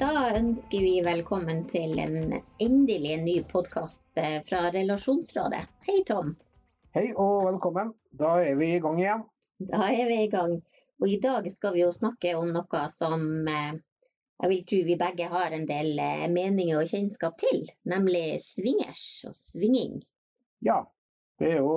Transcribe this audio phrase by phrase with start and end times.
[0.00, 2.32] Da ønsker vi velkommen til en
[2.64, 5.60] endelig ny podkast eh, fra Relasjonsrådet.
[5.84, 6.30] Hei, Tom.
[6.96, 7.90] Hei og velkommen.
[8.16, 9.26] Da er vi i gang igjen.
[9.60, 10.54] Da er vi i gang.
[11.02, 13.76] Og i dag skal vi jo snakke om noe som eh,
[14.40, 19.04] jeg vil tro vi begge har en del eh, meninger og kjennskap til, nemlig swingers
[19.28, 20.00] og svinging.
[20.64, 20.80] Ja,
[21.36, 21.76] det er jo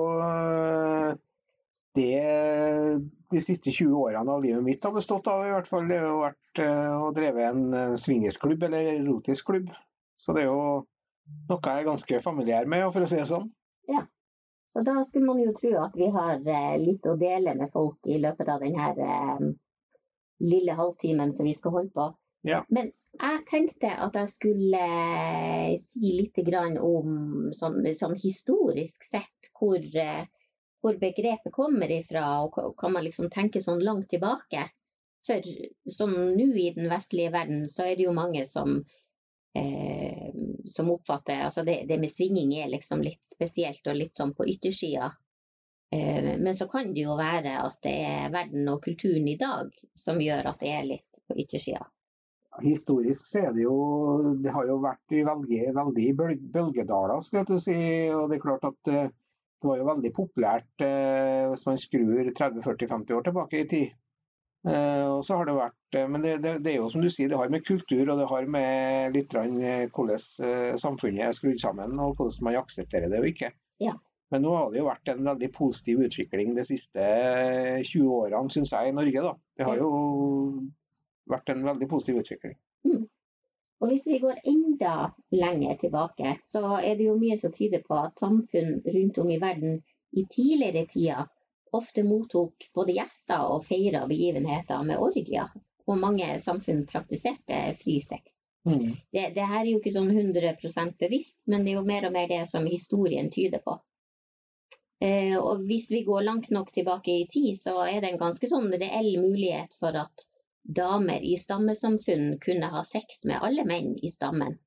[1.94, 2.20] det
[3.30, 6.16] de siste 20 årene av livet mitt har bestått av, i hvert fall, det har
[6.20, 9.70] vært uh, å dreve en swingersklubb eller erotisk klubb.
[10.18, 10.84] Så det er jo
[11.48, 13.48] noe jeg er ganske familiær med, for å si det sånn.
[13.90, 14.04] Ja,
[14.72, 18.10] så da skulle man jo tro at vi har uh, litt å dele med folk
[18.10, 19.54] i løpet av denne
[20.44, 22.10] lille halvtimen som vi skal holde på.
[22.44, 22.60] Ja.
[22.68, 24.80] Men jeg tenkte at jeg skulle
[25.80, 26.40] si litt
[26.82, 29.80] om sånn, sånn historisk sett hvor
[30.84, 34.66] hvor begrepet kommer ifra, og kan man liksom tenke sånn langt tilbake.
[35.24, 35.46] For
[35.88, 38.76] som nå i den vestlige verden, så er det jo mange som,
[39.56, 40.28] eh,
[40.68, 44.44] som oppfatter Altså det, det, med svinging er liksom litt spesielt og litt sånn på
[44.52, 45.08] yttersida.
[45.96, 49.72] Eh, men så kan det jo være at det er verden og kulturen i dag
[49.96, 51.88] som gjør at det er litt på yttersida.
[52.62, 53.74] Historisk så er det jo
[54.44, 56.08] Det har jo vært i veldig, veldig
[56.52, 57.80] bølgedaler, skal jeg si.
[58.12, 59.08] Og det er klart at eh,
[59.64, 63.94] det var jo veldig populært eh, hvis man skrur 30-40-50 år tilbake i tid.
[64.64, 67.10] Eh, og så har det vært, eh, Men det, det, det, er jo som du
[67.12, 69.58] sier, det har med kultur og det har med litt rann,
[69.92, 73.52] hvordan eh, samfunnet er skrudd sammen og hvordan man aksepterer det og ikke.
[73.84, 73.92] Ja.
[74.32, 77.02] Men nå har det jo vært en veldig positiv utvikling de siste
[77.84, 79.26] 20 årene, syns jeg, i Norge.
[79.26, 79.34] da.
[79.58, 79.90] Det har jo
[81.30, 82.56] vært en veldig positiv utvikling.
[82.88, 83.04] Mm.
[83.82, 87.96] Og hvis vi går enda lenger tilbake, så er det jo mye som tyder på
[87.98, 89.80] at samfunn rundt om i verden
[90.14, 91.26] i tidligere tider
[91.74, 95.50] ofte mottok både gjester og feira begivenheter med orgier.
[95.90, 98.30] Og mange samfunn praktiserte fri sex.
[98.64, 98.94] Mm.
[99.12, 102.14] Det, det, her er jo ikke sånn 100% bevisst, men det er jo mer og
[102.14, 103.76] mer det som historien tyder på.
[105.04, 108.48] Eh, og hvis vi går langt nok tilbake i tid, så er det en ganske
[108.48, 110.28] sånn reell mulighet for at
[110.64, 114.58] damer i stammesamfunn kunne ha sex med alle menn i stammen.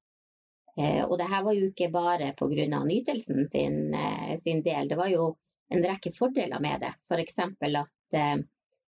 [0.77, 2.83] Eh, og det var jo ikke bare pga.
[2.85, 5.37] nytelsen sin, eh, sin, del, det var jo
[5.69, 6.93] en rekke fordeler med det.
[7.09, 7.39] F.eks.
[7.39, 8.37] at eh,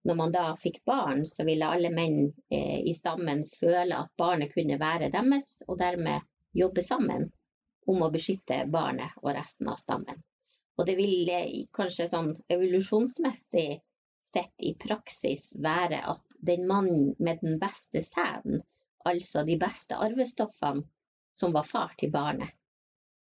[0.04, 4.78] når man da fikk barn, så ville alle menn i stammen føle at barnet kunne
[4.80, 6.24] være deres, og dermed
[6.56, 7.26] jobbe sammen
[7.86, 10.22] om å beskytte barnet og resten av stammen.
[10.78, 13.82] Og det ville kanskje sånn evolusjonsmessig
[14.22, 18.62] sett i praksis være at den mannen med den beste sæden,
[19.04, 20.84] altså de beste arvestoffene,
[21.34, 22.50] som var far til barnet.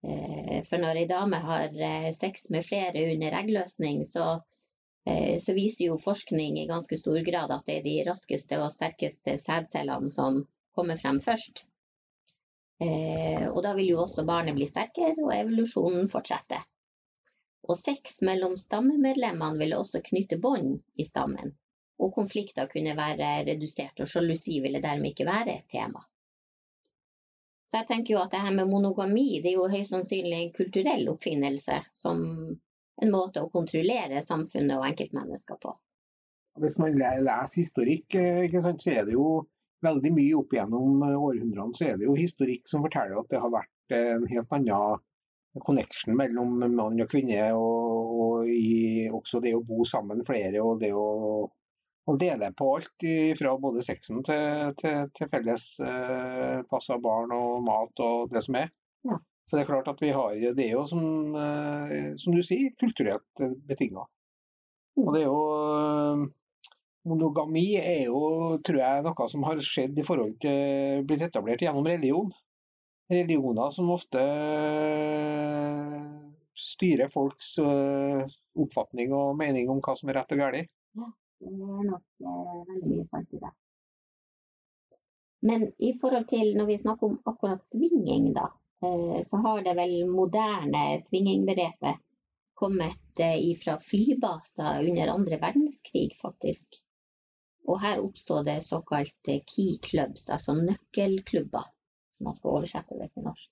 [0.03, 4.41] Eh, for når ei dame har eh, sex med flere under eggløsning, så,
[5.06, 8.72] eh, så, viser jo forskning i ganske stor grad at det er de raskeste og
[8.75, 10.42] sterkeste sædcellene som
[10.75, 11.66] kommer frem først.
[12.82, 16.65] Og da vil jo også barnet bli sterkere, og evolusjonen fortsetter.
[17.70, 21.52] Og sex mellom stammemedlemmene ville også knytte bånd i stammen,
[22.02, 26.02] og konflikter kunne være redusert, og sjalusi ville dermed ikke være et tema.
[27.70, 30.52] Så jeg tenker jo at det her med monogami det er jo høyst sannsynlig en
[30.56, 32.18] kulturell oppfinnelse som
[33.02, 35.72] en måte å kontrollere samfunnet og enkeltmennesker på.
[36.60, 39.46] Hvis man leser historikk, eh, sant, så er det jo
[39.82, 43.54] veldig mye opp gjennom århundrene så er det jo historikk som forteller at det har
[43.54, 45.00] vært en helt annen
[45.60, 50.80] connection mellom mann og kvinne, og, og i, også det å bo sammen flere og
[50.80, 51.08] det å,
[52.08, 53.06] å dele på alt
[53.38, 58.44] fra både sexen til, til, til felles eh, pass av barn og mat og det
[58.46, 58.72] som er.
[59.08, 59.20] Ja.
[59.44, 61.02] Så det er klart at vi har Det er jo som,
[61.34, 64.06] eh, som du sier, kulturelt betinga.
[65.02, 66.24] Og det er jo eh,
[67.10, 68.20] Monogami er jo,
[68.62, 72.30] tror jeg, noe som har skjedd i forhold til blitt etablert gjennom religion
[73.12, 76.03] religioner som ofte eh,
[76.54, 78.24] styrer folks eh,
[78.64, 80.70] oppfatning og mening om hva som er rett og galt.
[80.98, 81.09] Ja,
[81.42, 83.53] det er nok eh, veldig mye sant i det.
[85.42, 88.47] Men i forhold til når vi snakker om akkurat svinging, da,
[89.26, 91.98] så har det vel moderne svingingbegrepet
[92.58, 96.78] kommet ifra flybaser under andre verdenskrig, faktisk.
[97.66, 101.66] Og her oppstod det såkalte key clubs, altså nøkkelklubber
[102.22, 103.51] som man skal oversette det til norsk.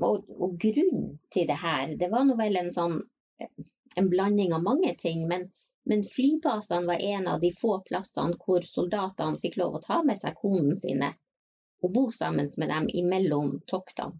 [0.00, 3.00] Og, og grunnen til det her, det var nå vel en sånn
[3.98, 5.50] en blanding av mange ting, men,
[5.84, 10.16] men flybasene var en av de få plassene hvor soldatene fikk lov å ta med
[10.20, 11.12] seg konene sine
[11.84, 14.16] og bo sammen med dem imellom toktene.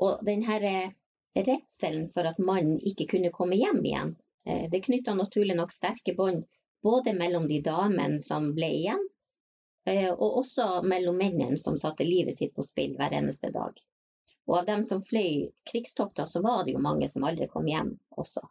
[0.00, 5.56] Og denne redselen for at mannen ikke kunne komme hjem igjen, eh, det knytta naturlig
[5.56, 6.44] nok sterke bånd
[6.84, 9.17] både mellom de damene som ble igjen, Eh,
[10.14, 13.78] og også mellom mennene som satte livet sitt på spill hver eneste dag.
[14.48, 17.92] Og av dem som fløy krigstokter, så var det jo mange som aldri kom hjem
[18.16, 18.42] også.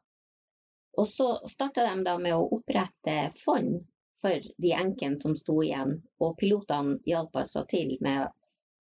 [0.98, 3.80] Og så starta de da med å opprette fond
[4.22, 8.28] for de enkene som sto igjen, og pilotene hjalp altså til med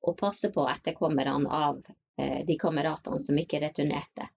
[0.01, 1.81] å passe på etterkommerne av
[2.17, 4.29] eh, de kameratene som ikke returnerte.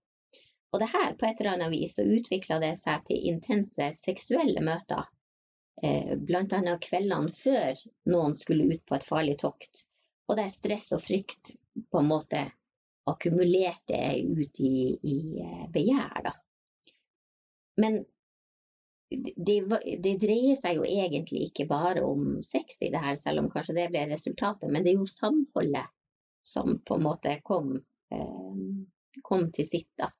[0.72, 4.62] Og det her, på et eller annet vis, så utvikla det seg til intense seksuelle
[4.64, 5.08] møter
[5.82, 6.76] eh, bl.a.
[6.82, 7.80] kveldene før
[8.12, 9.84] noen skulle ut på et farlig tokt,
[10.28, 11.54] og der stress og frykt
[11.90, 12.44] på en måte
[13.10, 16.22] akkumulerte ut i, i eh, begjær.
[16.28, 16.34] Da.
[17.80, 18.02] Men
[19.10, 19.56] det,
[20.04, 23.74] det, dreier seg jo egentlig ikke bare om sex i det her, selv om kanskje
[23.80, 25.90] det ble resultatet, men det er jo samholdet
[26.46, 27.74] som på en måte kom,
[28.14, 28.60] eh,
[29.26, 29.90] kom til sitt.
[29.98, 30.12] da.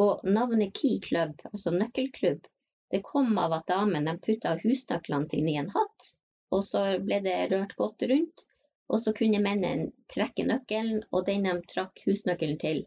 [0.00, 2.48] Og navnet Key Club, altså nøkkelklubb,
[2.90, 6.08] det kom av at damene putta husnøklene sine i en hatt,
[6.50, 8.46] og så ble det rørt godt rundt.
[8.90, 12.80] Og så kunne mennene trekke nøkkelen, og den de trakk husnøkkelen til,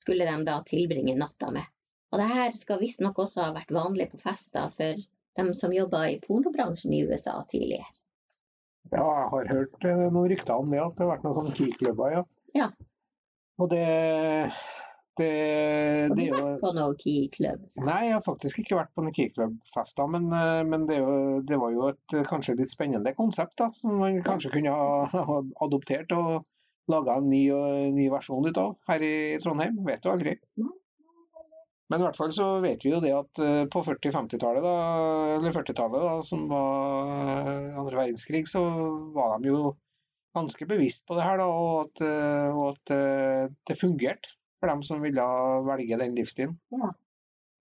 [0.00, 1.66] skulle de da tilbringe natta med.
[2.10, 5.02] Og det her skal visstnok også ha vært vanlig på fester for
[5.36, 7.92] dem som jobba i pornobransjen i USA tidligere.
[8.90, 11.52] Ja, jeg har hørt eh, noen rykter om det, at det har vært noen sånne
[11.54, 12.22] key-klubber, ja.
[12.56, 12.70] ja.
[13.60, 13.84] Og det,
[15.18, 15.30] det,
[16.08, 17.64] har du vært på noen Key Club?
[17.82, 21.00] Nei, jeg har faktisk ikke vært på noen Key Club-fest Men, eh, men det,
[21.48, 24.74] det, var jo et kanskje litt spennende konsept da, som man kanskje kunne
[25.14, 26.46] ha adoptert og
[26.90, 27.44] laga en ny,
[27.94, 29.76] ny, versjon ut av her i Trondheim.
[29.86, 30.36] Vet du aldri.
[31.90, 34.66] Men i hvert fall så vet vi jo det at eh, på 40-50-tallet,
[35.36, 37.14] eller 40-tallet, som var
[37.50, 38.64] eh, andre verdenskrig, så
[39.14, 39.72] var de jo
[40.38, 42.02] ganske bevisst på det her, da, og at,
[42.54, 42.92] og at
[43.66, 44.30] det fungerte
[44.60, 45.26] for dem som ville
[45.66, 46.58] velge den livsstilen.
[46.76, 46.92] Ja.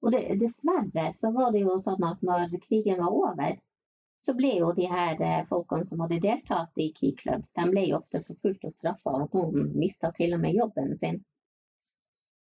[0.01, 3.57] Og det, dessverre så var det jo sånn at når krigen var over,
[4.23, 7.85] så ble jo de her eh, folkene som hadde deltatt i Key Clubs, de ble
[7.87, 11.21] jo ofte forfulgt og straffa, og noen mista til og med jobben sin.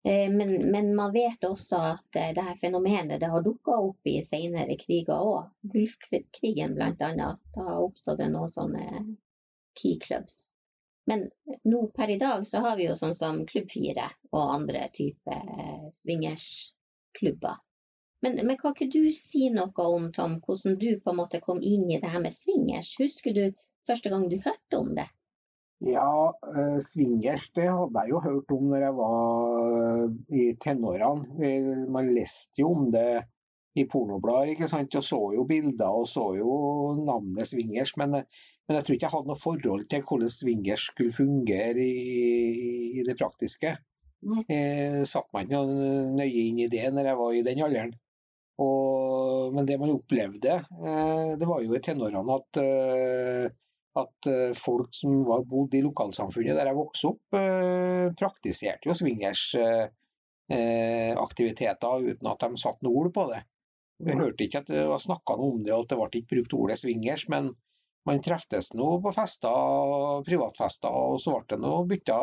[0.07, 4.09] Eh, men, men, man vet også at eh, det her fenomenet det har dukka opp
[4.09, 5.53] i senere kriger òg.
[5.73, 6.93] Gulfkrigen bl.a.
[7.57, 8.85] Da oppstod det noen sånne
[9.77, 10.47] key clubs.
[11.07, 11.29] Men
[11.63, 15.53] nå per i dag så har vi jo sånn som Klubb 4 og andre typer
[15.55, 17.61] eh, swingersklubber.
[18.25, 21.61] Men, men, kan ikke du si noe om Tom, hvordan du på en måte kom
[21.61, 22.95] inn i det her med swingers?
[22.99, 23.43] Husker du
[23.87, 25.05] første gang du hørte om det?
[25.85, 31.51] Ja, uh, swingers det hadde jeg jo hørt om når jeg var uh, i tenårene.
[31.93, 33.21] Man leste jo om det
[33.77, 34.97] i pornoblader ikke sant?
[34.97, 36.51] og så jo bilder og så jo
[36.97, 37.93] navnet swingers.
[38.01, 38.23] Men,
[38.67, 43.05] men jeg tror ikke jeg hadde noe forhold til hvordan swingers skulle fungere i, i
[43.07, 43.77] det praktiske.
[44.49, 45.61] Jeg satte meg ikke
[46.17, 47.93] nøye inn i det når jeg var i den alderen.
[48.63, 53.45] Og, men det man opplevde, eh, det var jo i tenårene at, eh,
[54.01, 57.37] at eh, folk som var bodd i lokalsamfunnet der jeg vokste opp,
[58.17, 59.51] praktiserte jo swingers
[60.47, 63.41] aktiviteter uten at de satte noe ord på det.
[64.07, 66.35] Vi hørte ikke at det var snakka noe om det, og at det ble ikke
[66.35, 67.25] brukt ordet swingers.
[67.33, 67.49] Men
[68.07, 72.17] man treftes nå på fester, privatfester, og så ble det nå bytta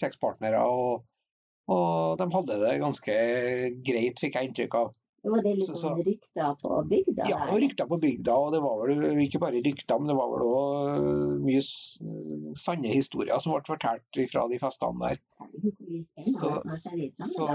[0.00, 0.62] sexpartnere.
[0.68, 1.06] Og,
[1.72, 3.18] og de hadde det ganske
[3.88, 4.94] greit, fikk jeg inntrykk av.
[5.26, 7.24] Var det litt så, rykter på bygda?
[7.26, 8.34] Ja, rykter på bygda.
[8.38, 11.62] Og det var vel ikke bare rykter, men det var vel òg mye
[12.60, 15.18] sanne historier som ble fortalt fra de festene der.
[16.30, 17.48] Så, så,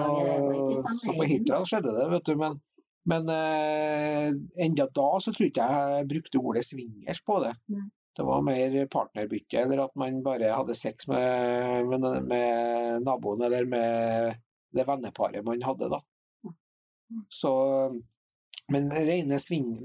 [0.98, 2.36] så på Hitra skjedde det, vet du.
[2.42, 2.60] Men,
[3.10, 4.30] men eh,
[4.66, 7.56] enda da så tror ikke jeg brukte ordet swingers på det.
[7.74, 7.88] Nei.
[8.18, 13.70] Det var mer partnerbytte, eller at man bare hadde sex med, med, med naboen eller
[13.72, 14.36] med
[14.76, 16.02] det venneparet man hadde, da.
[17.32, 17.54] Så,
[18.72, 19.80] men rene sving,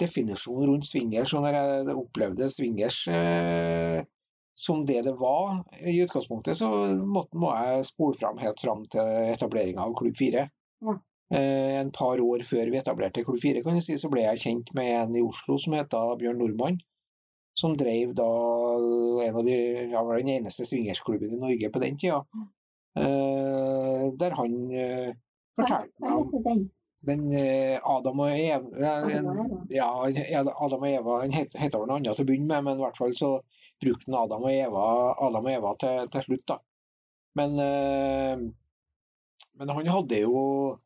[0.00, 4.00] definisjonen rundt swingers, og når jeg opplevde swingers eh,
[4.54, 9.32] som det det var i utgangspunktet, så må, må jeg spole fram helt fram til
[9.34, 10.48] etableringa av Klubb 4.
[10.84, 10.96] Ja.
[11.32, 14.42] Eh, en par år før vi etablerte Klubb 4, kan jeg si, så ble jeg
[14.42, 16.82] kjent med en i Oslo som heter Bjørn Nordmann.
[17.56, 18.28] Som drev da
[19.24, 19.56] en av de,
[19.92, 22.24] ja, var den eneste swingersklubben i Norge på den tida.
[22.94, 25.10] Uh, der han uh,
[25.58, 26.66] fortalte Hva heter den?
[27.90, 28.92] Adam og Eva
[29.74, 32.78] Ja, Adam og Eva han het, heter vel noe annet til å begynne med, men
[32.78, 33.32] i hvert fall så
[33.82, 34.84] brukte han Adam og Eva,
[35.26, 36.58] Adam og Eva til, til slutt, da.
[37.38, 37.58] Men,
[39.58, 40.38] men han hadde jo
[40.74, 40.83] Eh,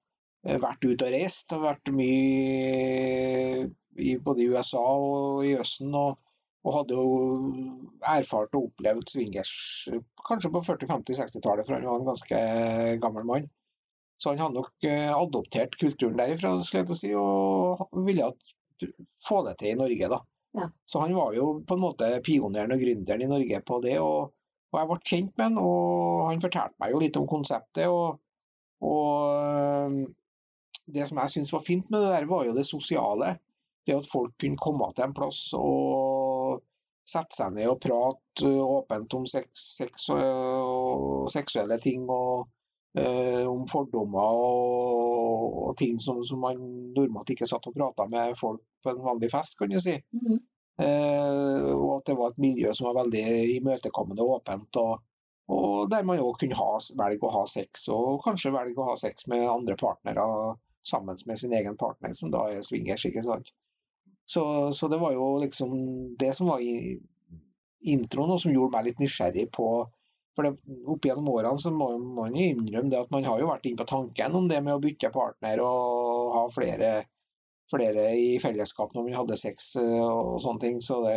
[0.62, 1.52] vært ute og reist.
[1.52, 5.92] Har vært mye i, både i USA og i Østen.
[5.94, 6.18] Og,
[6.64, 7.08] og, hadde jo
[8.02, 9.52] erfart og opplevd swingers
[10.28, 12.40] kanskje på 40-50-60-tallet, for han var en ganske
[13.02, 13.48] gammel mann.
[14.18, 18.32] Så han hadde nok eh, adoptert kulturen derifra si, og ville
[19.28, 20.08] få det til i Norge.
[20.10, 20.18] da.
[20.58, 20.66] Ja.
[20.84, 23.98] Så han var jo på en måte pioneren og gründeren i Norge på det.
[24.02, 24.32] Og,
[24.72, 27.86] og jeg ble kjent med han, og han fortalte meg jo litt om konseptet.
[27.86, 28.18] og,
[28.82, 30.08] og
[30.94, 33.36] det som jeg syns var fint med det der, var jo det sosiale.
[33.86, 36.62] Det at folk kunne komme til en plass og
[37.08, 42.08] sette seg ned og prate åpent om sex, sex og seksuelle ting.
[42.08, 42.48] og
[42.98, 46.60] eh, om fordommer og, og ting som, som, man
[46.96, 49.96] normalt ikke satt og prata med folk på en vanlig fest, kan du si.
[50.12, 50.38] Mm.
[50.78, 53.24] Eh, og at det var et miljø som var veldig
[53.58, 54.80] imøtekommende og åpent.
[54.82, 55.04] Og,
[55.54, 56.70] og der man òg kunne ha,
[57.02, 60.24] velge å ha sex, og kanskje velge å ha sex med andre partnere
[60.84, 63.06] sammen med sin egen partner, som da er swingers.
[63.06, 63.52] ikke sant?
[64.28, 64.42] Så,
[64.76, 65.72] så det var jo liksom
[66.20, 66.98] det som var i
[67.88, 69.68] introen, og som gjorde meg litt nysgjerrig på
[70.38, 73.48] for det, Opp gjennom årene så må man jo innrømme det at man har jo
[73.48, 76.90] vært inne på tanken om det med å bytte partner og ha flere,
[77.72, 80.78] flere i fellesskap når man hadde sex eh, og sånne ting.
[80.84, 81.16] Så det,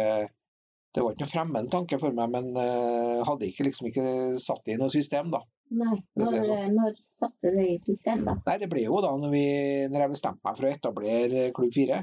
[0.91, 4.05] det var ikke noen fremmed tanke for meg, men uh, hadde ikke, liksom ikke
[4.41, 5.41] satt det i noe system, da.
[5.71, 6.73] Nei, når, sånn.
[6.75, 8.35] når satte det i system, da?
[8.47, 9.45] Nei, det ble jo da når, vi,
[9.91, 12.01] når jeg bestemte meg for å etablere Klubb 4.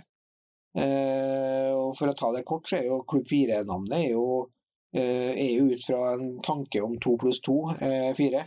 [0.79, 4.15] Uh, og for å ta det kort, så er jo Klubb 4-navnet er
[4.97, 8.47] eh, er jo ut fra en tanke om to pluss to er fire.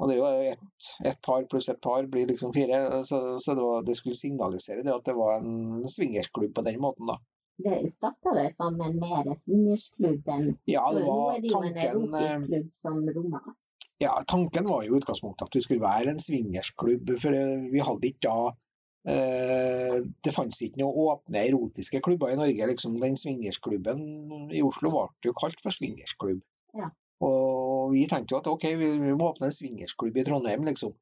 [0.00, 3.02] Og det er jo ett et par pluss et par blir liksom fire.
[3.04, 6.80] Så, så det, var, det skulle signalisere det at det var en swingersklubb på den
[6.80, 7.18] måten, da.
[7.64, 11.74] Det starta det som en mer swingersklubb enn Ja, Nå var er det jo en
[11.74, 13.52] tanken eh, erotisk klubb som rommer
[14.00, 17.84] Ja, tanken var jo i utgangspunktet at vi skulle være en swingersklubb, for eh, vi
[17.84, 18.52] hadde ikke da
[19.12, 22.70] eh, Det fantes ikke noen åpne erotiske klubber i Norge.
[22.72, 24.00] liksom Den swingersklubben
[24.56, 26.40] i Oslo ble jo kalt for swingersklubb.
[26.78, 26.88] Ja.
[27.20, 30.94] Og vi tenkte jo at ok, vi, vi må åpne en swingersklubb i Trondheim, liksom.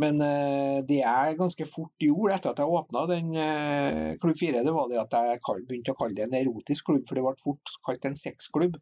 [0.00, 4.62] Men uh, det jeg ganske fort gjorde etter at jeg åpna den uh, klubb 4,
[4.66, 7.34] det var det at jeg begynte å kalle det en erotisk klubb, for det ble
[7.42, 8.78] fort kalt en sexklubb.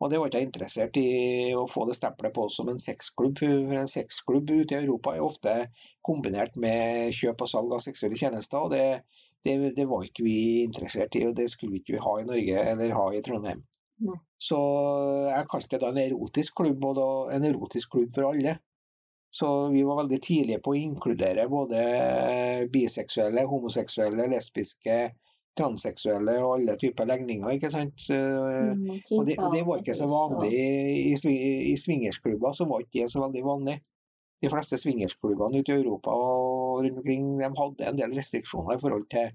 [0.00, 1.08] Og det var ikke jeg interessert i
[1.52, 3.34] å få det stempelet på som en sexklubb.
[3.36, 5.56] For en sexklubb ute i Europa er ofte
[6.06, 9.02] kombinert med kjøp og salg av seksuelle tjenester, og det,
[9.44, 12.64] det, det var ikke vi interessert i, og det skulle ikke vi ha i Norge
[12.72, 13.60] eller ha i Trondheim.
[14.40, 14.58] Så
[15.28, 18.56] jeg kalte det da en erotisk klubb, og en erotisk klubb for alle.
[19.30, 21.82] Så vi var veldig tidlige på å inkludere både
[22.72, 24.96] biseksuelle, homoseksuelle, lesbiske,
[25.58, 28.06] transseksuelle og alle typer legninger, ikke sant.
[28.10, 32.82] Mm, Og det, og det var ikke så vanlig i, swi- i swingersklubber, så var
[32.84, 33.76] ikke det så veldig vanlig.
[34.40, 38.82] De fleste swingersklubbene ute i Europa og rundt omkring de hadde en del restriksjoner i
[38.82, 39.30] forhold til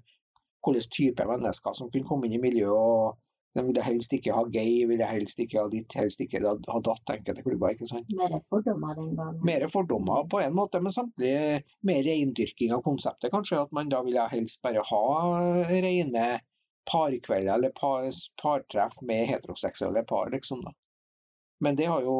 [0.66, 2.74] hvilken type mennesker som kunne komme inn i miljøet.
[2.74, 3.18] og
[3.56, 7.12] De ville helst ikke ha gay, ville helst ikke ha ditt, helst ikke ha datt
[7.14, 7.72] enkelte klubber.
[7.72, 8.10] ikke sant?
[8.18, 9.40] Mer fordommer den gangen.
[9.48, 13.62] Mer fordommer på en måte, men samtidig mer reindyrking av konseptet, kanskje.
[13.64, 15.06] At man da ville helst bare ha
[15.70, 16.26] rene
[16.86, 18.10] parkvelder eller par,
[18.42, 20.60] partreff med heteroseksuelle par, liksom.
[20.64, 20.74] da.
[21.58, 22.16] Men det har jo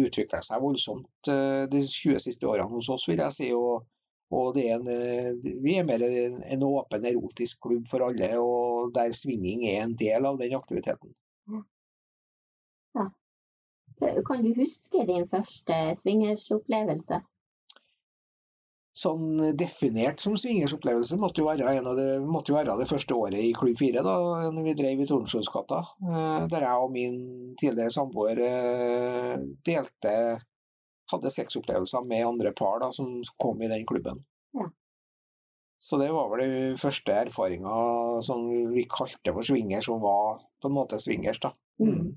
[0.00, 3.48] utvikla seg voldsomt eh, de 20 siste årene hos oss, vil jeg si.
[3.52, 3.84] Og,
[4.32, 8.32] og det er en, eh, vi er mer en, en åpen erotisk klubb for alle,
[8.40, 11.14] og der svinging er en del av den aktiviteten.
[14.28, 17.18] Kan du huske din første swingersopplevelse?
[18.98, 23.14] Sånn definert som swingersopplevelse måtte jo være, en av det, måtte jo være det første
[23.14, 24.14] året i Klubb 4, da
[24.54, 25.82] når vi drev i Tordenskioldsgata.
[26.08, 27.18] eh, Der jeg og min
[27.60, 30.14] tidligere samboer eh, delte
[31.12, 34.24] hadde sexopplevelser med andre par da, som kom i den klubben.
[35.78, 35.82] Ja.
[35.82, 37.74] Så det var vel den første erfaringa
[38.26, 41.38] som vi kalte for swingers, og var på en måte swingers.
[41.38, 41.52] da.
[41.78, 42.16] Mm.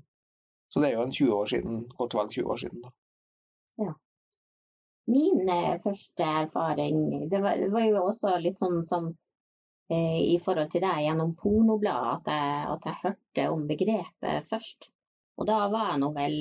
[0.68, 2.82] Så det er jo en 20 år siden, godt vel 20 år siden.
[2.82, 2.90] da.
[5.06, 9.08] Min eh, første erfaring, det var, det var jo også litt sånn som
[9.90, 12.30] eh, i forhold til deg gjennom pornoblad, at
[12.76, 14.92] at jeg hørte om begrepet først.
[15.38, 16.36] Og da var jeg nå vel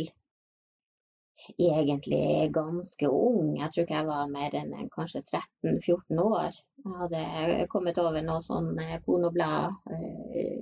[1.58, 3.58] egentlig ganske ung.
[3.60, 6.60] Jeg tror ikke jeg var mer enn eh, kanskje 13-14 år.
[6.84, 10.62] Jeg hadde kommet over noe sånn eh, pornoblad eh,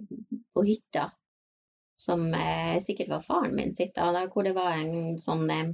[0.53, 1.09] på hytta,
[2.00, 5.71] som eh, sikkert var faren min sitt, da, hvor det var en sånn eh,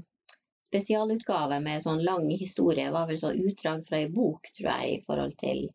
[0.66, 2.88] spesialutgave med sånn lang historie.
[2.88, 5.68] Det var vel sånn utdrag fra ei bok, tror jeg, i forhold til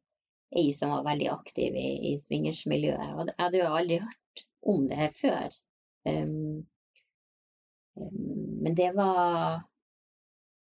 [0.58, 3.30] ei som var veldig aktiv i, i swingersmiljøet.
[3.30, 5.54] Jeg hadde jo aldri hørt om det før.
[6.08, 6.66] Um,
[8.64, 9.60] men det var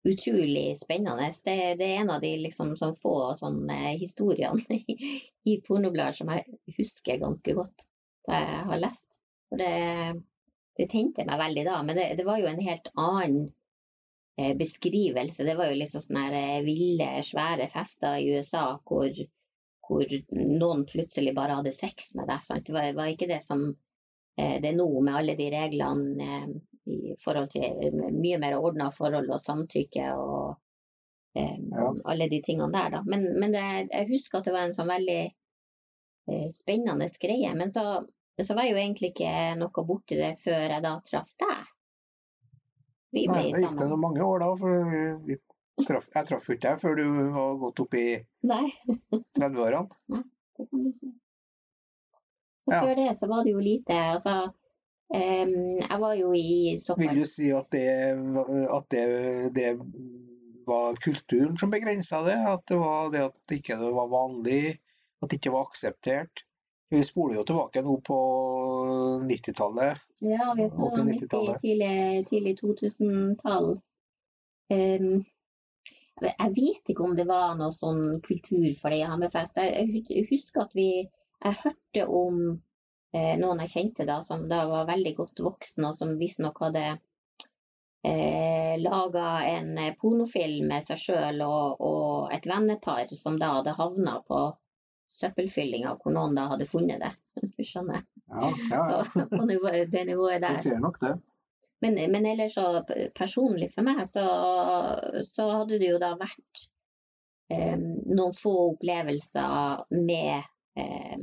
[0.05, 1.33] utrolig spennende.
[1.45, 4.97] Det, det er en av de liksom sånn få sånne historiene i,
[5.45, 7.87] i pornoblader som jeg husker ganske godt
[8.29, 9.07] da jeg har lest.
[9.50, 9.73] For det,
[10.79, 13.43] det tente meg veldig da, men det, det var jo en helt annen
[14.39, 15.45] eh, beskrivelse.
[15.45, 19.23] Det var jo liksom sånne eh, ville, svære fester i USA hvor,
[19.89, 22.45] hvor noen plutselig bare hadde sex med deg.
[22.47, 22.69] Sant?
[22.69, 23.79] Det var, var ikke det som eh,
[24.62, 26.49] det er nå, med alle de reglene eh,
[26.90, 30.56] i forhold til eh, mye mer ordna forhold og samtykke og
[31.38, 31.90] eh, Ja.
[32.12, 33.02] alle de tingene der, da.
[33.06, 37.52] Men, men det, jeg husker at det var en sånn veldig eh, spennende greie.
[37.59, 37.85] Men så,
[38.42, 41.70] så var jeg jo egentlig ikke noe borti det før jeg da traff deg.
[43.14, 43.88] Vi ble Nei, det gikk det sammen.
[43.94, 44.90] noen mange år da, for
[45.26, 45.37] vi
[45.87, 48.04] traff, jeg traff ikke deg før du var gått opp i
[48.47, 49.87] 30-årene.
[50.14, 50.23] Nei,
[50.61, 51.09] Det kan du si.
[52.64, 54.35] Så før det så var det jo lite Altså,
[55.14, 57.87] um, jeg var jo i Vil du si at det,
[58.76, 59.05] at det,
[59.57, 59.73] det
[60.69, 62.37] var kulturen som begrensa det?
[62.37, 64.79] At det var det at ikke var vanlig,
[65.23, 66.45] at det ikke var akseptert?
[66.90, 68.17] Vi spoler jo tilbake nå på
[69.23, 70.00] 90-tallet.
[70.26, 71.61] Ja, vi er på 90, 90-tallet.
[71.62, 73.76] tidlig, tidlig 2000-tall.
[74.75, 75.21] Um,
[76.21, 79.57] jeg jeg vet ikke om det var noe sånn kultur for det i Hammerfest.
[79.62, 80.90] Jeg husker at vi
[81.40, 82.40] Jeg hørte om
[83.16, 86.85] eh, noen jeg kjente da, som da var veldig godt voksen, og som visstnok hadde
[88.04, 93.76] eh, laga en eh, pornofilm med seg sjøl og, og et vennepar som da hadde
[93.78, 94.42] havna på
[95.11, 97.14] søppelfyllinga, hvor noen da hadde funnet det.
[97.56, 98.04] Du skjønner?
[98.30, 99.02] Ja, ja, ja.
[99.02, 100.61] På, på nivå, det nivået der.
[100.61, 101.16] Jeg ser nok det.
[101.80, 102.82] Men, men ellers så
[103.16, 104.26] personlig for meg, så,
[105.25, 106.64] så hadde det jo da vært
[107.49, 110.44] eh, noen få opplevelser med
[110.81, 111.23] eh,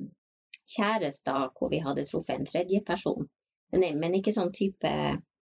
[0.68, 3.28] kjærester hvor vi hadde truffet en tredje person.
[3.76, 4.92] Men, men ikke sånn type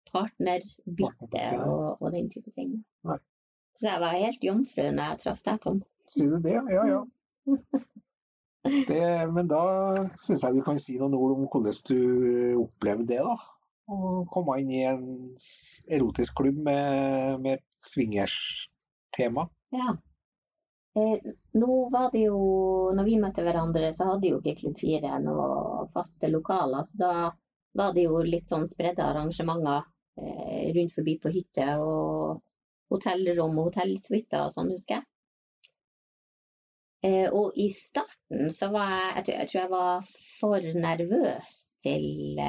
[0.09, 2.79] partnerbytte Partnerbytte, og, og den type ting.
[3.05, 3.19] Nei.
[3.77, 5.81] Så jeg var helt jomfru når jeg traff deg, Tom.
[6.09, 6.57] Sier du det?
[6.73, 7.03] Ja, ja.
[8.89, 9.61] Det, men da
[10.19, 12.01] syns jeg du kan si noen ord om hvordan du
[12.59, 13.37] opplevde det, da.
[13.89, 15.05] Å komme inn i en
[15.89, 19.47] erotisk klubb med, med et swingers-tema.
[19.73, 19.95] Ja.
[20.97, 21.19] Eh,
[21.53, 22.39] nå var det jo,
[22.97, 26.85] når vi møtte hverandre, så hadde jo ikke Klubb 4 noe faste lokaler.
[26.87, 27.13] Så da
[27.77, 29.85] var det jo litt sånn spredde arrangementer
[30.21, 32.41] eh, rundt forbi på hytter og
[32.89, 35.05] hotellrom og hotellsuiter og sånn, husker jeg.
[37.05, 41.53] Eh, og i starten så var jeg, jeg tror, jeg tror jeg var for nervøs
[41.85, 42.41] til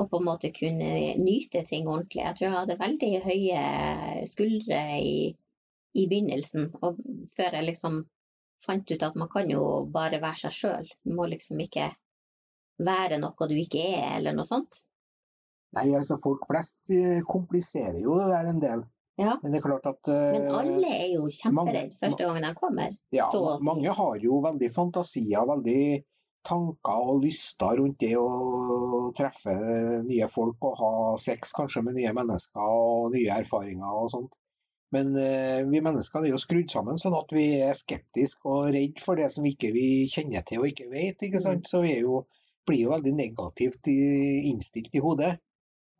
[0.00, 2.24] å på en måte kunne nyte ting ordentlig.
[2.24, 5.14] Jeg tror jeg hadde veldig høye skuldre i
[5.98, 7.00] i begynnelsen, og
[7.36, 8.04] før jeg liksom
[8.64, 10.88] fant ut at man kan jo bare være seg sjøl.
[11.04, 11.88] Du må liksom ikke
[12.80, 14.82] være noe du ikke er, eller noe sånt.
[15.76, 18.84] Nei, altså folk flest eh, kompliserer jo det der en del.
[19.20, 19.36] Ja.
[19.42, 22.94] Men det er klart at uh, Men alle er jo kjemperedde første gangen de kommer.
[23.14, 25.82] Ja, så mange har jo veldig fantasier, veldig
[26.48, 29.52] tanker og lyster rundt det å treffe
[30.06, 34.38] nye folk og ha sex kanskje med nye mennesker og nye erfaringer og sånt.
[34.94, 38.98] Men eh, vi mennesker er jo skrudd sammen sånn at vi er skeptiske og redd
[39.02, 41.22] for det som ikke vi kjenner til og ikke vet.
[41.26, 41.68] ikke sant?
[41.70, 42.24] Så vi er jo,
[42.66, 45.36] blir jo veldig negativt innstilt i hodet.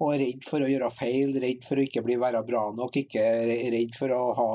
[0.00, 2.98] Og er redd for å gjøre feil, redd for å ikke bli være bra nok,
[3.04, 3.24] ikke
[3.70, 4.50] redd for å ha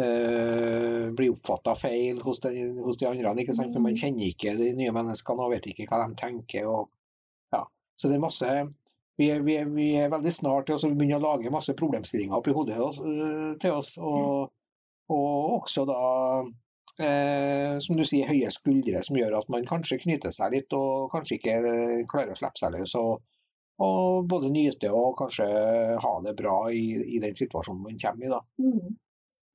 [0.00, 3.36] eh, bli oppfatta feil hos, de, hos de andre.
[3.44, 3.74] ikke sant?
[3.76, 6.66] For man kjenner ikke de nye menneskene og vet ikke hva de tenker.
[6.66, 6.90] Og,
[7.54, 7.62] ja.
[7.94, 8.54] Så det er masse
[9.22, 12.78] vi vi, vi er veldig snart til å begynne å lage masse problemstillinger oppi hodet
[12.82, 13.94] eh, til oss.
[14.02, 14.50] Og,
[15.12, 16.02] og også da
[16.98, 21.12] eh, som du sier, høye skuldre som gjør at man kanskje knyter seg litt og
[21.12, 22.96] kanskje ikke eh, klarer å slippe seg løs.
[23.00, 23.22] Og,
[23.82, 25.46] og både nyte og kanskje
[26.02, 26.84] ha det bra i,
[27.16, 28.34] i den situasjonen man kommer i.
[28.34, 28.42] da.
[28.62, 28.98] Mm.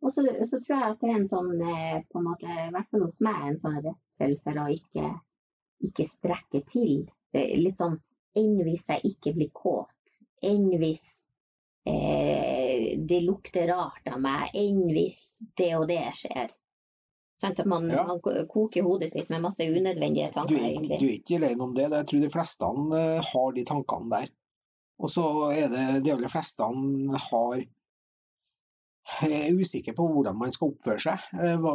[0.06, 2.74] Og så, så tror jeg at det er en sånn, eh, på en måte, i
[2.74, 5.14] hvert fall hos meg, en sånn redsel for å ikke,
[5.90, 7.08] ikke strekke til.
[7.38, 7.98] Litt sånn
[8.38, 11.06] enn hvis jeg ikke blir kåt, enn hvis
[11.88, 15.22] eh, det lukter rart av meg, enn hvis
[15.58, 16.54] det og det skjer.
[17.38, 18.04] Sånn At man, Ja.
[18.08, 18.20] man
[18.50, 21.00] koker hodet sitt med masse unødvendige Du tanker, er, egentlig.
[21.00, 21.90] du er ikke alene om det.
[21.92, 24.32] Jeg tror de fleste eh, har de tankene der.
[24.98, 27.60] Og så er det de aller fleste har
[29.28, 31.68] er usikker på hvordan man skal oppføre seg, eh,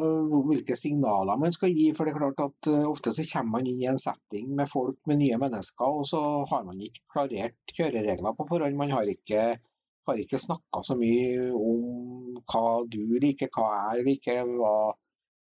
[0.48, 1.88] hvilke signaler man skal gi.
[1.96, 4.70] For det er klart at eh, ofte så kommer man inn i en setting med
[4.70, 8.78] folk, med nye mennesker, og så har man ikke klarert kjøreregler på forhånd.
[8.78, 9.46] Man har ikke,
[10.08, 14.76] har ikke snakka så mye om hva du liker, hva jeg liker, hva,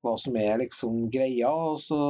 [0.02, 1.52] hva som er liksom greia.
[1.52, 2.02] Og så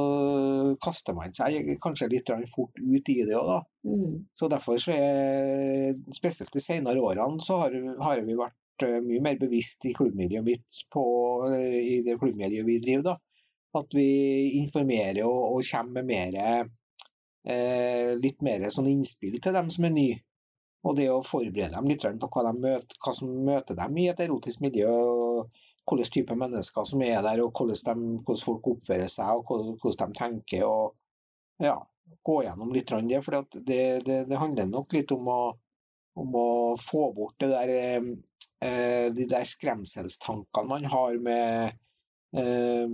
[0.84, 3.60] kaster man seg kanskje litt fort ut i det òg, da.
[3.82, 4.18] Mm.
[4.38, 9.38] Så derfor så er spesielt de senere årene så har, har vi vært mye mer
[9.40, 11.04] bevisst i klubbmiljøet mitt på,
[11.50, 13.16] eh, i det klubbmiljøet vi driver, da.
[13.80, 14.08] At vi
[14.60, 16.68] informerer og, og kommer med mer,
[17.48, 20.20] eh, litt mer sånn innspill til dem som er nye.
[20.82, 24.20] Og det å forberede dem litt på hva, møter, hva som møter dem i et
[24.20, 24.90] erotisk miljø.
[25.82, 30.12] hvilken type mennesker som er der, og hvordan, de, hvordan folk oppfører seg og hvordan
[30.12, 30.64] de tenker.
[30.64, 30.94] og
[31.58, 31.78] ja,
[32.22, 33.22] Gå gjennom litt det.
[33.22, 33.62] For det,
[34.06, 35.40] det, det, handler nok litt om å,
[36.18, 38.12] om å få bort det der, eh,
[38.62, 41.78] de der skremselstankene man har med,
[42.36, 42.88] eh,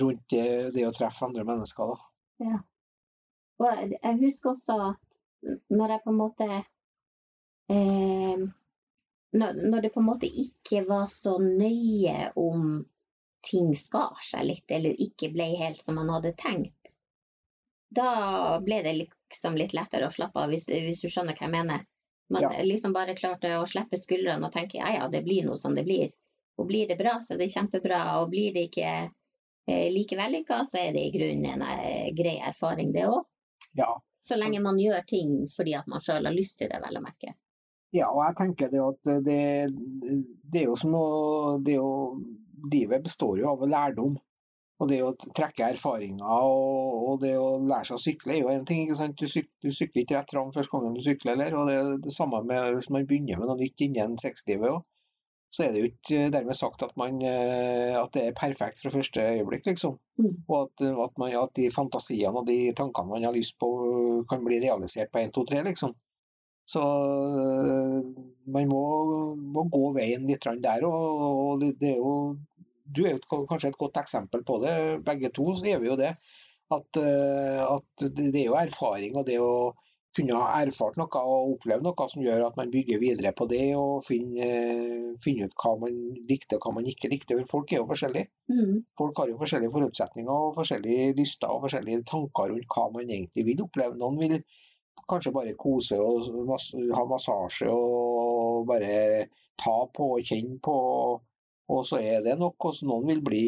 [0.00, 1.92] rundt det, det, å treffe andre mennesker.
[1.92, 2.46] Da.
[2.46, 2.60] Ja.
[3.60, 5.18] Og jeg husker også at
[5.72, 6.46] når jeg på en måte
[7.72, 8.46] eh,
[9.30, 12.80] når, når, det på en måte ikke var så nøye om
[13.46, 16.96] ting skar seg litt, eller ikke ble helt som man hadde tenkt,
[17.90, 21.54] da ble det liksom litt lettere å slappe av, hvis, hvis du skjønner hva jeg
[21.54, 21.86] mener.
[22.30, 22.50] Man ja.
[22.62, 25.82] liksom bare klarte å slippe skuldrene og tenke ja ja, det blir noe som det
[25.86, 26.12] blir.
[26.60, 28.00] Og blir det bra, så er det kjempebra.
[28.20, 28.90] Og blir det ikke
[29.66, 33.24] eh, like vellykka, så er det i grunnen en eh, grei erfaring, det òg.
[33.80, 33.90] Ja.
[34.20, 37.04] Så lenge man gjør ting fordi at man sjøl har lyst til det, vel å
[37.04, 37.34] merke.
[37.96, 39.40] Ja, og jeg tenker det at det,
[40.52, 41.06] det er jo som å
[41.64, 41.90] det å,
[42.70, 44.18] Livet består jo av lærdom.
[44.80, 48.52] Og det å trekke erfaringer og, og, det å lære seg å sykle er jo
[48.52, 48.86] en ting.
[48.86, 49.18] ikke sant?
[49.20, 51.56] Du, syk, du sykler ikke rett fram første gangen du sykler, eller?
[51.60, 54.80] Og det er det samme med hvis man begynner med noe nytt innen sexlivet òg.
[55.50, 58.92] Så er det jo ikke dermed sagt at, man, eh, at det er perfekt fra
[58.94, 59.96] første øyeblikk, liksom.
[60.22, 60.36] Mm.
[60.46, 63.70] Og at, at, man, at, de fantasiene og de tankene man har lyst på,
[64.30, 65.96] kan bli realisert på 1, 2, 3, liksom.
[66.70, 67.98] Så øh,
[68.54, 68.84] man må,
[69.34, 70.86] må gå veien litt der.
[70.86, 72.14] Og, det er jo,
[72.96, 74.74] du er jo kanskje et godt eksempel på det.
[75.06, 76.14] Begge to så er vi jo det.
[76.70, 79.72] At, øh, at det er jo erfaring og det å
[80.16, 83.68] kunne ha erfart noe og opplevd noe som gjør at man bygger videre på det
[83.78, 86.00] og finner, finner ut hva man
[86.30, 87.38] likte og hva man ikke likte.
[87.50, 88.30] Folk er jo forskjellige.
[88.50, 88.80] Mm.
[88.98, 93.46] Folk har jo forskjellige forutsetninger og forskjellige lyster og forskjellige tanker rundt hva man egentlig
[93.52, 93.98] vil oppleve.
[94.00, 94.36] Noen vil
[95.10, 96.26] kanskje bare kose og
[96.96, 99.26] ha massasje og bare
[99.60, 100.74] ta på og kjenne på.
[100.74, 101.29] Og
[101.86, 102.56] så er det nok.
[102.70, 103.44] Også noen vil bli,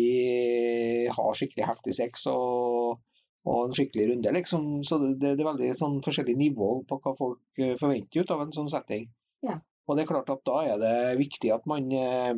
[1.11, 3.01] ha skikkelig heftig sex og,
[3.49, 4.71] og en skikkelig runde, liksom.
[4.87, 8.45] Så det, det er veldig sånn forskjellig nivå på hva folk eh, forventer ut av
[8.45, 9.09] en sånn setting.
[9.47, 9.59] Ja.
[9.89, 12.37] Og det er klart at da er det viktig at man eh,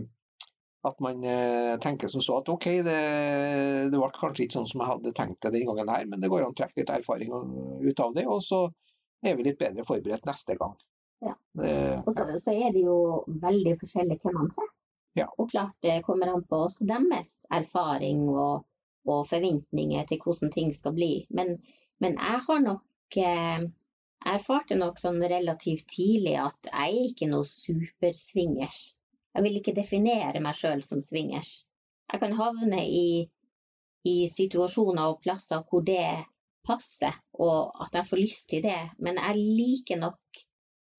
[0.85, 2.97] at man eh, tenker som så at OK, det,
[3.93, 6.29] det ble kanskje ikke sånn som jeg hadde tenkt det den gangen her, men det
[6.33, 8.27] går an å trekke litt erfaring ut av det.
[8.29, 8.67] Og så
[9.25, 10.77] er vi litt bedre forberedt neste gang.
[11.25, 11.33] Ja.
[12.05, 12.99] Og så, så, er det jo
[13.41, 14.73] veldig forskjellig hvem man treffer.
[15.15, 15.29] Ja.
[15.39, 18.65] Og klart det kommer an på også deres erfaring og,
[19.07, 21.13] og forventninger til hvordan ting skal bli.
[21.31, 21.57] Men,
[22.03, 23.67] men jeg har nok eh,
[24.25, 28.81] erfarte nok sånn relativt tidlig at jeg er ikke noe superswingers.
[29.35, 31.65] Jeg vil ikke definere meg sjøl som swingers.
[32.13, 33.25] Jeg kan havne i,
[34.07, 36.25] i situasjoner og plasser hvor det
[36.65, 38.81] passer, og at jeg får lyst til det.
[38.99, 40.45] Men jeg liker nok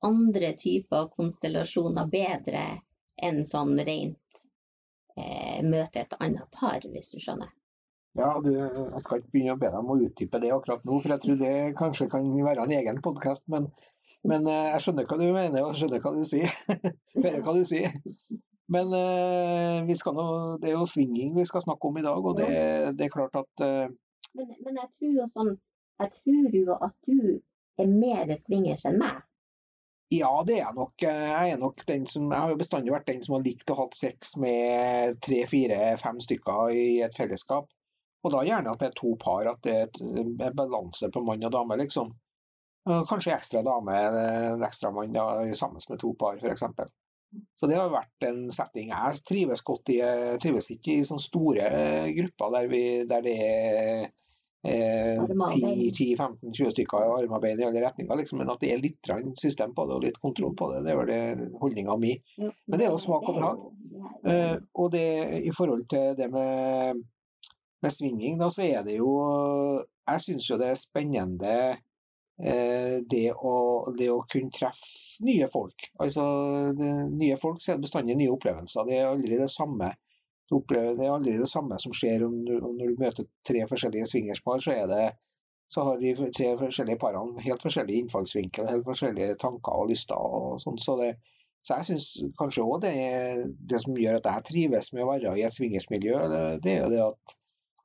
[0.05, 2.65] andre typer konstellasjoner bedre
[3.23, 4.41] enn sånn rent
[5.17, 7.51] eh, møte et annet par, hvis du skjønner.
[8.15, 11.01] Ja, du, jeg skal ikke begynne å be deg om å utdype det akkurat nå,
[11.03, 13.49] for jeg tror det kanskje kan være en egen podkast.
[13.51, 13.67] Men,
[14.23, 16.53] men, eh, jeg skjønner hva du mener, og skjønner hva du sier.
[17.17, 17.97] Hører hva du sier.
[18.71, 20.25] Men eh, nå,
[20.61, 22.49] det er jo swinging vi skal snakke om i dag, og det,
[22.97, 23.91] det er klart at eh,
[24.35, 25.51] men, men, jeg tror jo sånn
[26.01, 27.19] Jeg tror jo at du
[27.79, 29.21] er mer swingers enn meg.
[30.15, 30.93] Ja, det er nok.
[31.01, 33.77] Jeg er nok den som Jeg har jo bestandig vært den som har likt å
[33.79, 37.69] ha sex med tre, fire, fem stykker i et fellesskap.
[38.25, 39.75] Og da gjerne at det er to par, at det
[40.47, 42.13] er balanse på mann og dame, liksom.
[42.85, 45.25] Kanskje ekstra dame, en ekstra mann da,
[45.57, 46.65] sammen med to par, f.eks.
[47.57, 49.99] Så det har vært en setting jeg trives godt i.
[50.41, 51.69] Trives ikke i sånne store
[52.17, 54.05] grupper der, vi, der det er
[54.65, 59.85] 10-15-20 stykker i armarbeid i alle retninger, liksom, men at det er litt system på
[59.85, 60.83] det og litt kontroll på det.
[60.85, 61.11] Det er vel
[61.61, 62.13] holdninga mi.
[62.39, 63.65] Men det er jo smak og behag.
[64.25, 65.07] Uh, og det,
[65.45, 67.01] i forhold til det med,
[67.81, 69.09] med svinging, da, så er det jo
[70.05, 73.55] Jeg syns jo det er spennende uh, det, å,
[73.97, 75.89] det, å, kunne treffe nye folk.
[76.01, 76.23] Altså,
[76.77, 78.89] det, nye folk så er det bestandig nye opplevelser.
[78.89, 79.93] Det er aldri det samme
[80.49, 83.63] du opplever det aldri det samme som skjer om du, om når du møter tre
[83.69, 84.61] forskjellige swingerspar.
[84.61, 85.05] Så, det,
[85.71, 90.19] så har de tre forskjellige parene helt forskjellige innfallsvinkler, helt forskjellige tanker og lyster.
[90.19, 91.15] og sånn, så det
[91.65, 92.93] så jeg syns kanskje òg det,
[93.57, 96.83] det som gjør at jeg trives med å være i et swingersmiljø, det, det er
[96.83, 97.33] jo det at,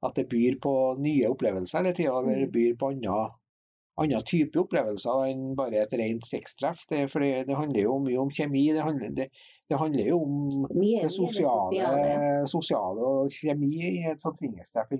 [0.05, 2.19] at det byr på nye opplevelser hele tida.
[2.21, 3.15] Eller det byr på andre
[4.01, 6.83] annen type opplevelser enn bare et rent sextreff.
[6.91, 8.65] Det, for det, det, handler jo mye om kjemi.
[8.75, 9.27] Det handler, det,
[9.71, 10.39] det handler jo om
[10.73, 12.47] mye, det sosiale, sosiale.
[12.51, 14.95] sosiale, og kjemi i et sånt fingerstreff.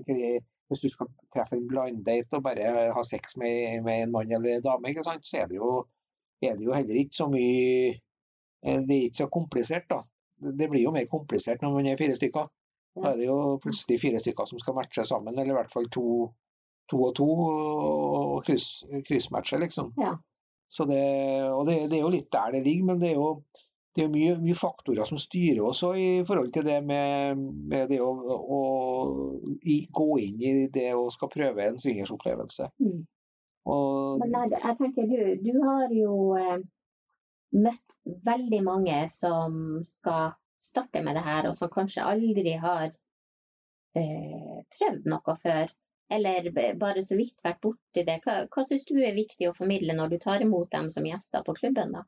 [0.71, 4.37] Hvis du skal treffe en blind date og bare ha sex med, med en mann
[4.37, 5.73] eller en dame, så er det, jo,
[6.45, 10.05] er det jo heller ikke så mye eh, Det er ikke så komplisert, da.
[10.41, 12.47] Det blir jo mer komplisert når man er fire stykker.
[13.01, 15.87] Da er det jo plutselig fire stykker som skal matche sammen, eller i hvert fall
[15.95, 16.07] to,
[16.91, 19.93] to og to, og kryss, kryssmatcher, liksom.
[20.01, 20.17] Ja.
[20.71, 21.03] Så det,
[21.51, 23.31] og det, det, er jo litt der det ligger, men det er jo,
[23.97, 27.41] det er mye, mye, faktorer som styrer også i forhold til det med,
[27.73, 28.61] med det å, å
[29.67, 32.71] i, gå inn i det å skal prøve en swingersopplevelse.
[32.83, 33.01] Mm.
[34.21, 36.63] Men jeg, jeg tenker, du, du har jo eh,
[37.59, 42.93] møtt veldig mange som skal starte med det her, og som kanskje aldri har
[43.99, 45.75] eh, prøvd noe før.
[46.11, 48.21] Eller bare så vidt vært borti det.
[48.25, 51.45] Hva, hva syns du er viktig å formidle når du tar imot dem som gjester
[51.47, 51.95] på klubben?
[51.95, 52.03] da?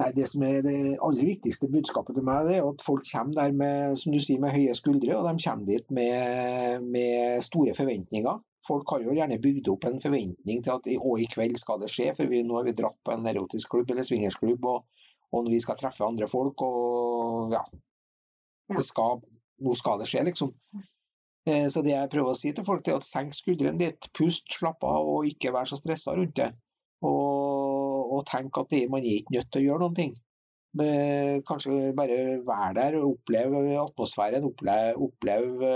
[0.00, 3.36] Nei, Det som er det aller viktigste budskapet til meg, det er at folk kommer
[3.36, 7.74] der med, som du sier, med høye skuldre, og de kommer dit med, med store
[7.76, 8.40] forventninger.
[8.64, 11.90] Folk har jo gjerne bygd opp en forventning til at å, i kveld skal det
[11.92, 15.50] skje, for vi, nå har vi dratt på en erotisk klubb eller swingersklubb, og, og
[15.52, 16.64] vi skal treffe andre folk.
[16.64, 17.64] og ja,
[18.72, 18.80] ja.
[18.86, 19.20] Skal,
[19.62, 20.54] Nå skal det skje, liksom.
[21.48, 24.46] Eh, så det jeg prøver å si til folk, er at senk skuldrene litt, pust,
[24.54, 26.52] slapp av og ikke vær så stressa rundt det.
[27.02, 30.14] Og, og tenk at det, man er ikke nødt til å gjøre noen ting.
[30.72, 35.72] Kanskje bare være der og oppleve atmosfæren, oppleve, oppleve,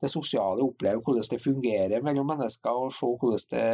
[0.00, 3.66] det sosiale, oppleve hvordan det fungerer mellom mennesker, og se hvordan, det,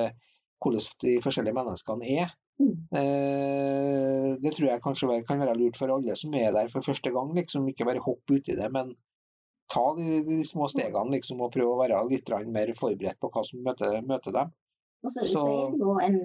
[0.58, 2.34] hvordan de forskjellige menneskene er.
[2.58, 2.74] Mm.
[2.98, 7.12] Eh, det tror jeg kanskje kan være lurt for alle som er der for første
[7.14, 7.30] gang.
[7.36, 8.96] Liksom, ikke bare hoppe uti det, men
[9.72, 13.44] ta de, de, små stegene liksom, og prøve å være litt mer forberedt på hva
[13.46, 14.52] som møter, møter dem.
[15.04, 16.20] Og så, så, er det jo en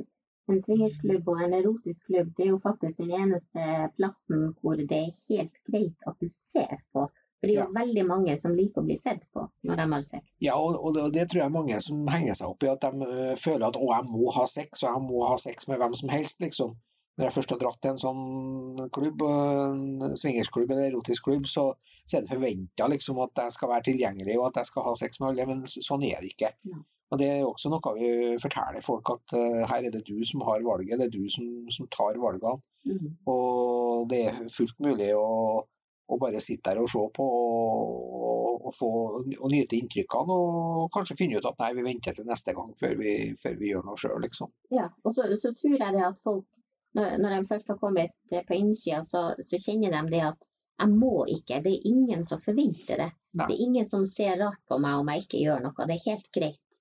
[0.52, 4.98] en swingersklubb og en erotisk klubb, det er jo faktisk den eneste plassen hvor det
[4.98, 7.06] er helt greit at du ser på.
[7.08, 7.76] For det er jo ja.
[7.76, 10.38] veldig mange som liker å bli sett på når de har sex.
[10.44, 12.86] Ja, og, og, det, og det, tror jeg mange som henger seg opp i, at
[12.86, 15.82] de uh, føler at å, jeg må ha sex, og jeg må ha sex med
[15.84, 16.76] hvem som helst, liksom.
[17.13, 21.67] Når jeg først har dratt til en sånn klubb, en swingersklubb eller erotisk klubb, så,
[22.08, 24.95] så er det forventa liksom, at jeg skal være tilgjengelig og at jeg skal ha
[24.97, 26.49] sex med alle, men sånn er det ikke.
[26.71, 26.82] Ja.
[27.13, 28.08] Og Det er også noe vi
[28.41, 31.45] forteller folk, at uh, her er det du som har valget, det er du som,
[31.69, 32.58] som tar valgene.
[32.89, 33.12] Mm.
[33.30, 35.28] Og det er fullt mulig å,
[35.62, 38.89] å, bare sitte der og se på og, og, få,
[39.21, 40.39] og nyte inntrykkene.
[40.39, 43.69] Og kanskje finne ut at nei, vi venter til neste gang før vi, før vi
[43.76, 44.49] gjør noe sjøl, liksom.
[44.73, 46.49] Ja, og så, så, tror jeg det at folk,
[46.98, 48.14] når, når de først har kommet
[48.48, 50.50] på innsida, så, så kjenner de det at
[50.82, 51.62] jeg må ikke.
[51.64, 53.10] Det er ingen som forventer det.
[53.38, 53.48] Nei.
[53.50, 55.88] Det er ingen som ser rart på meg om jeg ikke gjør noe.
[55.90, 56.80] Det er helt greit.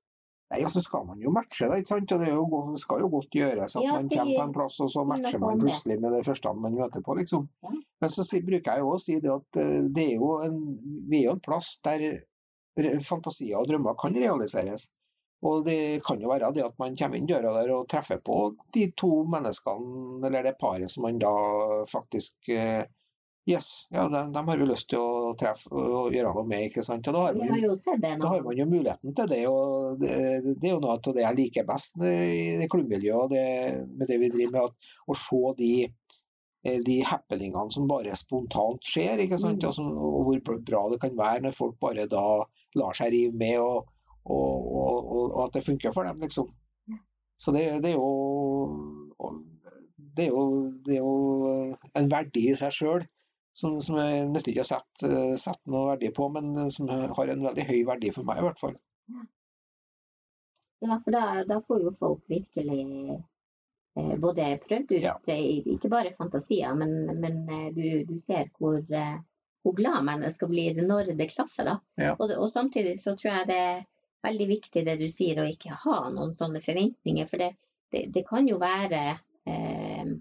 [0.53, 2.12] Nei, og så skal man jo matche det, ikke sant.
[2.12, 4.90] Og det jo, skal jo godt gjøres at ja, man kommer på en plass, og
[4.92, 7.46] så matcher man plutselig med det første man møter på, liksom.
[7.64, 7.77] Ja.
[8.03, 10.59] Men så bruker jeg jo å si det at eh, det er en,
[11.09, 12.05] vi er jo en plass der
[13.05, 14.90] fantasier og drømmer kan realiseres.
[15.42, 18.38] Og det kan jo være det at man kommer inn døra der og treffer på
[18.74, 21.33] de to menneskene, eller det paret som man da
[21.90, 22.85] faktisk eh,
[23.44, 26.68] Yes, ja, dem, dem, har vi lyst til å treffe og gjøre noe med.
[26.68, 27.09] ikke sant?
[27.11, 29.40] Og da har man, jo, da har man jo muligheten til det.
[29.50, 30.12] og Det,
[30.61, 33.48] det er jo noe av det jeg liker best i det klubbmiljøet det,
[33.90, 34.70] med det vi driver med.
[34.70, 35.72] At, å se de,
[36.62, 39.59] eh, de happeningene som bare spontant skjer, ikke sant?
[39.59, 39.72] Mm.
[39.72, 42.24] Og, som, og, hvor bra det kan være når folk bare da
[42.78, 43.90] lar seg rive med, og,
[44.30, 46.52] og, og at det funker for dem, liksom.
[47.42, 49.32] Så det, det er jo
[50.16, 50.44] det er jo,
[50.85, 53.04] det er jo en verdi i seg sjøl
[53.56, 56.88] som, som jeg nytter ikke å sette, eh, sette, noe verdi på, men eh, som
[56.88, 58.78] har en veldig høy verdi for meg, i hvert fall.
[60.82, 62.87] Ja, for da, da får jo folk virkelig
[63.18, 65.18] eh, både prøvd ut ja.
[65.30, 67.42] Eh, ikke bare fantasier, men, men
[67.76, 69.20] du, du, ser hvor, eh,
[69.62, 71.68] hvor, glad mennesker blir når det klaffer.
[71.68, 71.78] da.
[72.00, 72.16] Ja.
[72.16, 73.64] Og, og, samtidig så tror jeg det
[74.22, 77.28] veldig viktig det du sier, å ikke ha noen sånne forventninger.
[77.30, 77.52] For det,
[77.92, 79.02] det, det kan jo være
[79.48, 80.12] eh,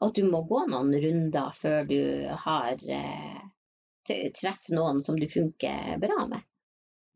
[0.00, 2.00] at du må gå noen runder før du
[2.44, 3.40] har eh,
[4.06, 6.46] treffer noen som du funker bra med.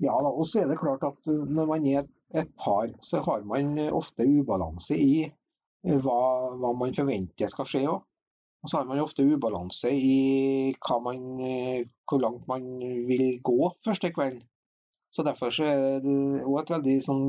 [0.03, 3.45] Ja, og så er det klart at eh, når man er et par, så har
[3.47, 6.19] man ofte ubalanse i eh, hva,
[6.59, 8.03] hva man forventer skal skje òg.
[8.65, 10.73] Og så har man ofte ubalanse i
[11.05, 12.65] man, eh, hvor langt man
[13.09, 14.41] vil gå første kvelden.
[15.15, 17.27] Så Derfor så er det òg et veldig sånn,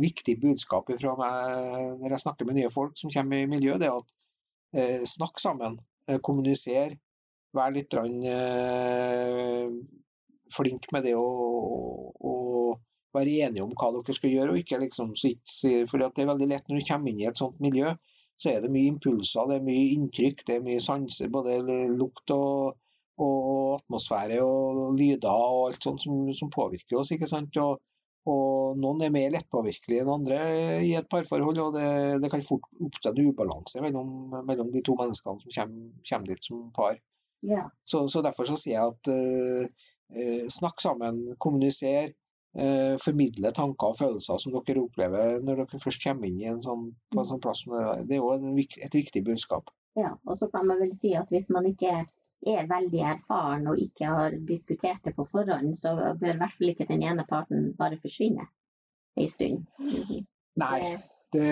[0.00, 3.88] viktig budskap fra meg når jeg snakker med nye folk som kommer i miljøet, det
[3.88, 4.12] er at
[4.76, 6.98] eh, snakk sammen, eh, kommunisere.
[7.56, 9.64] Vær litt eh,
[10.54, 11.24] flink med det å,
[12.14, 12.34] å,
[13.16, 16.46] være enige om hva dere skal gjøre, og ikke liksom sitte For det er veldig
[16.52, 17.90] lett når du kommer inn i et sånt miljø,
[18.38, 21.58] så er det mye impulser, det er mye inntrykk, det er mye sanser, både
[21.90, 22.76] lukt og,
[23.20, 27.12] og atmosfære og lyder og alt sånt som, som påvirker oss.
[27.14, 27.56] ikke sant?
[27.62, 27.80] Og,
[28.30, 30.40] og noen er mer lettpåvirkelige enn andre
[30.84, 31.86] i et parforhold, og det,
[32.22, 34.10] det kan fort oppstå en ubalanse mellom,
[34.48, 36.98] mellom, de to menneskene som kommer, kommer dit som par.
[37.40, 37.70] Yeah.
[37.88, 42.10] Så, så, Derfor så sier jeg at uh, eh, snakk sammen, kommunisere.
[42.58, 46.58] Eh, formidle tanker og følelser som dere opplever når dere først kommer inn i en
[46.58, 48.00] sånn, på en sånn plass som det der.
[48.08, 48.32] Det er jo
[48.88, 49.70] et viktig budskap.
[49.98, 51.92] Ja, og så kan man vel si at hvis man ikke
[52.46, 56.72] er veldig erfaren og ikke har diskutert det på forhånd, så bør i hvert fall
[56.72, 58.46] ikke den ene parten bare forsvinne
[59.20, 59.66] en stund.
[60.60, 60.78] Nei,
[61.32, 61.44] det,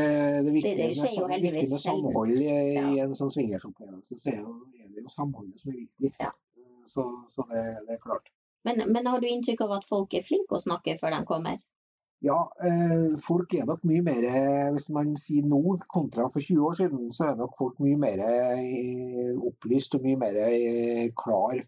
[0.44, 2.88] det, viktige, det, det skjer jo heldigvis med samhold i, Ja.
[2.88, 6.12] i en sånn swingersopplevelse, så er det jo samholdet som er viktig.
[6.18, 6.32] Ja.
[6.88, 8.32] Så, så det, det er klart.
[8.64, 11.60] Men, men har du inntrykk av at folk er flinke å snakke før de kommer?
[12.20, 14.24] Ja, eh, folk er nok mye mer
[14.74, 15.60] Hvis man sier nå
[15.92, 20.18] kontra for 20 år siden, så er nok folk mye mer eh, opplyst og mye
[20.18, 21.62] mer eh, klar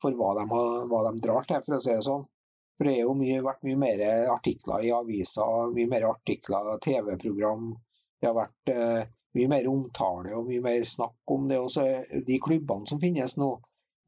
[0.00, 2.24] for hva de, har, hva de drar til, for å si det sånn.
[2.78, 7.66] For det har mye, vært mye mer artikler i aviser, mye mer artikler, TV-program.
[8.16, 8.72] Det har vært
[9.36, 11.58] mye mer omtale og mye mer snakk om det.
[11.60, 11.84] Også
[12.30, 13.50] de klubbene som finnes nå,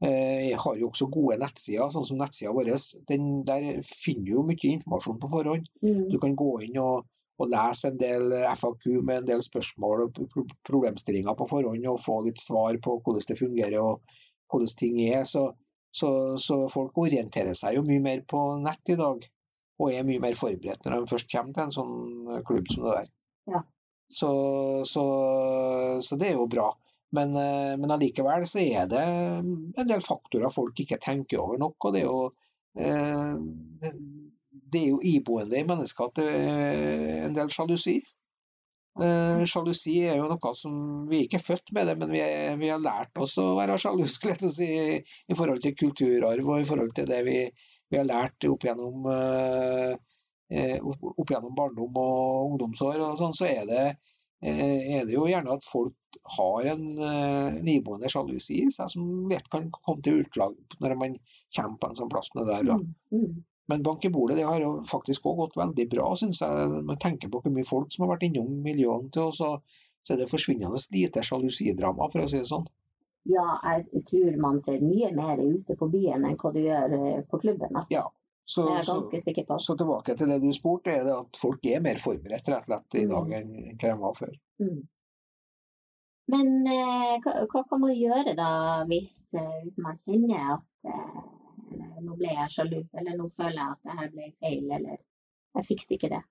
[0.03, 2.69] eh, har jo også gode nettsider, sånn som nettsida vår.
[3.09, 5.67] Den, der finner du jo mye informasjon på forhånd.
[6.11, 7.05] Du kan gå inn og,
[7.41, 12.01] og lese en del FAQ med en del spørsmål og pro- problemstillinger på forhånd, og
[12.03, 14.01] få litt svar på hvordan det fungerer og
[14.53, 15.23] hvordan ting er.
[15.25, 15.47] Så,
[15.93, 16.09] så,
[16.41, 19.25] så folk orienterer seg jo mye mer på nett i dag,
[19.81, 22.97] og er mye mer forberedt når de først kommer til en sånn klubb som det
[22.99, 23.11] der.
[23.55, 23.63] Ja.
[24.13, 24.29] Så,
[24.85, 25.03] så,
[26.05, 26.67] så det er jo bra.
[27.13, 31.77] Men, eh, men allikevel så er det en del faktorer folk ikke tenker over nok.
[31.85, 32.23] og det er jo
[32.79, 33.35] eh,
[34.73, 37.99] det- er jo iboende i mennesker at det er en del sjalusi.
[39.01, 42.57] Eh, sjalusi er jo noe som Vi er ikke født med det, men vi, er,
[42.57, 44.71] vi har lært oss å være sjalu skulle jeg til å si,
[45.29, 47.37] i forhold til kulturarv og i forhold til det vi,
[47.89, 49.05] vi har lært opp gjennom,
[50.81, 53.01] opp, gjennom barndom og ungdomsår.
[53.01, 53.85] og sånn, Så er det,
[54.41, 55.93] er det jo gjerne at folk
[56.37, 61.17] har en, uh, en sjalusi i seg som lett kan komme til utlag når man
[61.55, 62.79] kommer på en sånn plass med det der.
[62.79, 63.43] Mm, mm.
[63.71, 66.69] Men bank i bordet det har jo faktisk også gått veldig bra, syns jeg.
[66.73, 69.53] Når man tenker på hvor mye folk som har vært innom miljøene til oss, så,
[70.11, 72.67] er det forsvinnende lite sjalusidrama, for å si det sånn.
[73.31, 77.21] Ja, jeg tror man ser mye mer ute på byen enn hva du gjør eh,
[77.23, 77.71] på klubben.
[77.71, 77.93] Altså.
[77.95, 78.03] Ja,
[78.43, 79.59] Så, er så, ganske sikker på.
[79.63, 82.67] så tilbake til det du spurte, er det at folk er mer forberedt rett og
[82.67, 83.37] slett i dag Mm.
[83.37, 84.33] enn enn hva de var før.
[84.59, 84.81] Mm.
[86.31, 88.51] Men eh, hva, hva kan man gjøre da
[88.87, 91.17] hvis, eh, hvis man kjenner at eh,
[91.73, 95.01] eller, nå ble jeg sjalu, eller nå føler jeg at det her ble feil, eller
[95.57, 96.21] jeg fikser ikke det.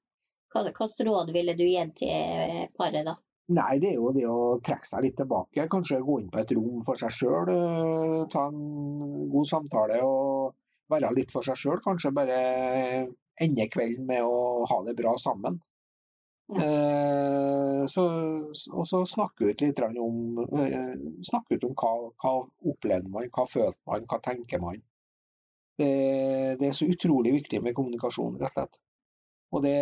[0.52, 3.16] Hva Hvilket råd ville du gitt til paret da?
[3.52, 5.66] Nei, det er jo det å trekke seg litt tilbake.
[5.72, 7.50] Kanskje gå inn på et rom for seg sjøl.
[8.32, 10.54] Ta en god samtale og
[10.92, 11.80] være litt for seg sjøl.
[11.84, 12.38] Kanskje bare
[13.42, 15.58] ende kvelden med å ha det bra sammen.
[16.52, 18.02] Eh, så,
[18.72, 22.32] og så snakke ut litt om, eh, snakke ut om hva, hva
[22.72, 24.80] opplevde man, hva følte man, hva tenker man.
[25.80, 25.92] Det,
[26.60, 28.82] det er så utrolig viktig med kommunikasjon, rett og slett.
[29.52, 29.76] Og det,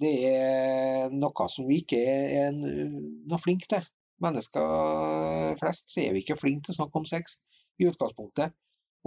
[0.00, 3.88] det er noe som vi ikke er noe flinke til.
[4.20, 7.38] Mennesker flest så er vi ikke flinke til å snakke om sex
[7.80, 8.56] i utgangspunktet.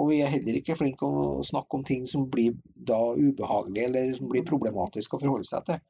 [0.02, 3.89] Og vi er heller ikke flinke til å snakke om ting som blir da ubehagelige
[3.89, 5.82] eller som blir problematiske å forholde seg til.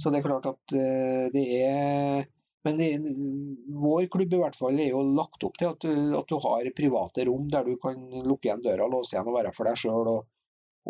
[0.00, 2.24] Så det er klart at eh, det er
[2.64, 6.14] Men det, er- vår klubb i hvert fall er jo lagt opp til at, du-
[6.18, 9.52] at du har private rom der du kan lukke igjen døra, låse igjen og være
[9.52, 10.08] for deg sjøl.
[10.14, 10.24] Og,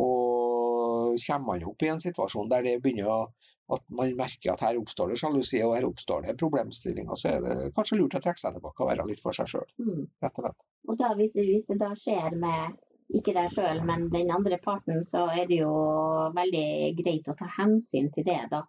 [0.04, 3.18] og kommer man opp i en situasjon der det begynner å
[3.74, 7.38] at man merker at her oppstår det sjalusi og her oppstår det problemstillinger, så er
[7.40, 10.02] det kanskje lurt å trekke seg tilbake og være litt for seg sjøl, Mm.
[10.20, 10.66] rett og slett.
[10.92, 12.76] Og da, hvis, hvis det da skjer med
[13.16, 15.72] ikke deg sjøl, men den andre parten, så er det jo
[16.36, 16.66] veldig
[17.00, 18.60] greit å ta hensyn til det, da.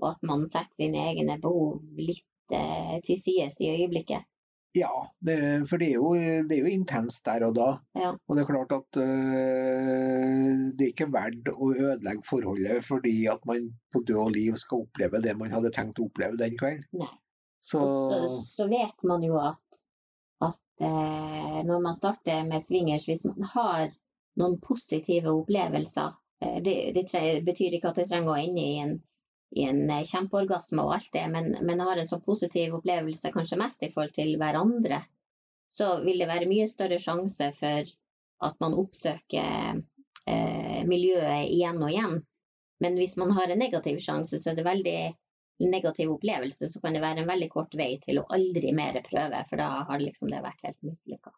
[0.00, 4.26] Og at man setter sine egne behov litt eh, til sides i øyeblikket.
[4.72, 4.90] Ja,
[5.26, 5.36] det,
[5.66, 6.12] for det er, jo,
[6.46, 7.70] det er jo intenst der og da.
[7.98, 8.12] Ja.
[8.14, 13.42] Og det er klart at øh, det er ikke verdt å ødelegge forholdet fordi at
[13.50, 16.86] man på død og liv skal oppleve det man hadde tenkt å oppleve den kvelden.
[17.02, 17.10] Nei.
[17.60, 19.82] Så så, så vet man jo at,
[20.46, 23.90] at øh, når man starter med swingers, hvis man har
[24.40, 28.78] noen positive opplevelser eh, Det, det tre, betyr ikke at det trenger å ende i
[28.84, 28.94] en,
[29.56, 33.58] i en eh, kjempeorgasme og alt det, men, men har en sånn positiv opplevelse, kanskje
[33.60, 35.02] mest i forhold til hverandre,
[35.70, 37.90] så vil det være mye større sjanse for
[38.46, 39.80] at man oppsøker
[40.26, 42.20] eh, miljøet igjen og igjen.
[42.80, 45.00] Men hvis man har en negativ sjanse, så er det veldig
[45.60, 49.42] negativ opplevelse, så kan det være en veldig kort vei til å aldri mer prøve,
[49.50, 51.34] for da har liksom det vært helt mislykka.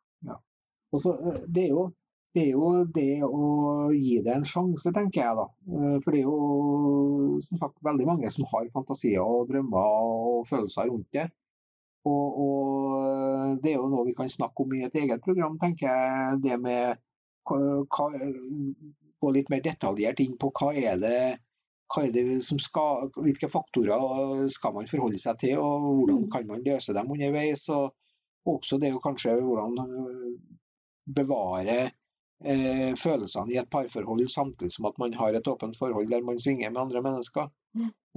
[0.92, 1.86] Så, øh, det, er jo,
[2.32, 5.46] det er jo det å gi det en sjanse, tenker jeg da.
[5.68, 10.48] Eh, For det er jo som sagt veldig mange som har fantasier og drømmer og
[10.48, 11.28] følelser rundt det.
[12.08, 15.86] Og, og det er jo noe vi kan snakke om i et eget program, tenker
[15.86, 16.40] jeg.
[16.42, 16.98] Det med
[17.46, 18.08] hva,
[19.22, 21.22] gå litt mer detaljert inn på hva er det,
[21.92, 26.48] hva er det som skal, hvilke faktorer skal man forholde seg til, og hvordan kan
[26.48, 27.68] man løse dem underveis.
[27.74, 27.92] Og,
[28.42, 29.76] også det å kanskje hvordan
[31.14, 31.92] bevare
[32.44, 36.40] eh, følelsene i et parforhold samtidig som at man har et åpent forhold der man
[36.40, 37.50] svinger med andre mennesker.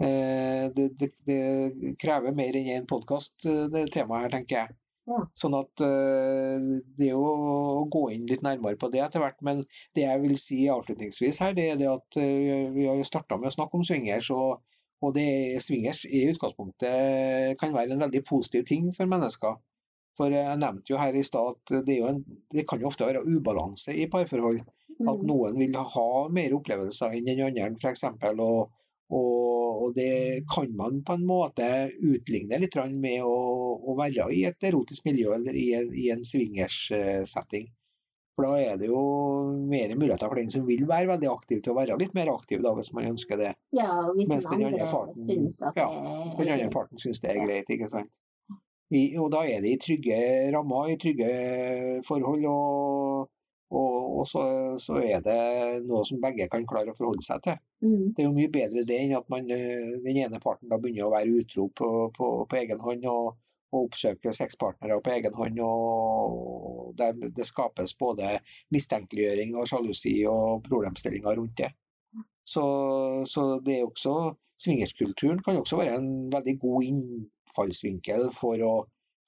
[0.02, 4.76] Eh, det, det, det, krever mer enn én podkast, det temaet her, tenker jeg.
[5.06, 5.20] Ja.
[5.38, 9.38] Sånn at uh, det er å gå inn litt nærmere på det etter hvert.
[9.46, 9.62] Men
[9.98, 13.52] det jeg vil si avslutningsvis her, det er det at uh, vi har starta med
[13.52, 14.32] å snakke om swingers.
[14.34, 14.64] Og,
[15.06, 19.60] og det swingers i utgangspunktet kan være en veldig positiv ting for mennesker.
[20.16, 23.26] For jeg nevnte jo her i stad at det, en, det, kan jo ofte være
[23.28, 24.61] ubalanse i parforhold.
[24.95, 25.28] At mm.
[25.28, 28.05] noen vil ha mer opplevelser enn den andre, f.eks.
[28.32, 28.59] Og,
[29.11, 31.68] og, og, det kan man på en måte
[31.99, 33.36] utligne litt med å,
[33.76, 37.68] å være i et erotisk miljø eller i en, i en swingers-setting.
[38.36, 39.01] For da er det jo
[39.72, 42.63] mer muligheter for den som vil være veldig aktiv, til å være litt mer aktiv
[42.63, 43.53] da, hvis man ønsker det.
[43.76, 45.88] Ja, og hvis Mens den andre parten, syns at ja,
[46.26, 47.72] hvis den andre parten syns det er greit.
[47.72, 48.11] ikke sant?
[48.94, 50.18] I, og da er det i trygge
[50.54, 51.32] rammer, i trygge
[52.06, 52.46] forhold.
[52.52, 53.32] og
[53.74, 54.42] og, og så,
[54.82, 55.40] så, er det
[55.88, 57.58] noe som begge kan klare å forholde seg til.
[57.82, 58.12] Mm.
[58.14, 61.08] Det er jo mye bedre det enn at man, eh, den ene parten da begynner
[61.08, 63.34] å være utro på, på, på egen hånd og,
[63.74, 65.60] og oppsøke sexpartnere på egen hånd.
[65.66, 68.38] og der Det skapes både
[68.76, 71.74] mistenkeliggjøring og sjalusi og problemstillinger rundt det.
[72.46, 72.64] Så,
[73.26, 78.76] så det er også, Swingerskulturen kan også være en veldig god innfallsvinkel for å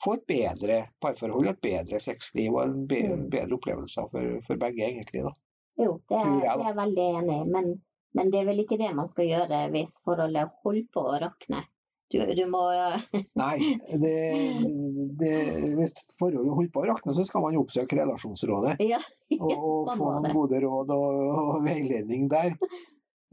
[0.03, 3.29] få et bedre parforhold, et bedre sexliv og en bedre, mm.
[3.33, 5.23] bedre opplevelse for, for, begge, egentlig.
[5.25, 5.33] Da.
[5.83, 7.71] Jo, det er, jeg, det er veldig enig i, men,
[8.17, 11.63] men, det er vel ikke det man skal gjøre hvis forholdet holder på å rakne.
[12.07, 12.61] Du, du må
[13.41, 13.55] Nei,
[13.99, 14.13] det,
[15.19, 15.31] det,
[15.75, 18.77] hvis forholdet holder på å rakne, så skal man oppsøke Relasjonsrådet.
[18.87, 19.01] Ja,
[19.41, 22.55] og, og få noen gode råd og, og veiledning der.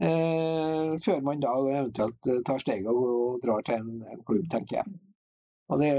[0.03, 4.81] Eh, før man da eventuelt tar steget og, og drar til en, en klubb, tenker
[4.81, 4.97] jeg.
[5.71, 5.93] Og det,